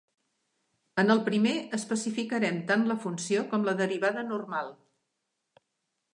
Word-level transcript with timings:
En 1.03 1.13
el 1.15 1.19
primer, 1.27 1.51
especificarem 1.79 2.57
tant 2.73 2.87
la 2.93 2.99
funció 3.05 3.45
com 3.53 3.69
la 3.69 3.77
derivada 3.83 4.27
normal. 4.35 4.75